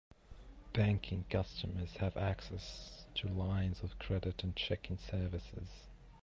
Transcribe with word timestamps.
Banking 0.73 1.25
customers 1.29 1.97
have 1.97 2.17
access 2.17 3.05
to 3.13 3.27
lines 3.27 3.83
of 3.83 3.99
credit 3.99 4.43
and 4.43 4.55
checking 4.55 4.97
services. 4.97 5.89